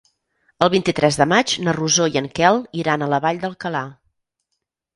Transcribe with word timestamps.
El 0.67 0.71
vint-i-tres 0.75 1.19
de 1.19 1.27
maig 1.33 1.53
na 1.67 1.75
Rosó 1.77 2.09
i 2.15 2.19
en 2.23 2.29
Quel 2.41 2.59
iran 2.85 3.07
a 3.09 3.13
la 3.15 3.23
Vall 3.29 3.45
d'Alcalà. 3.47 3.87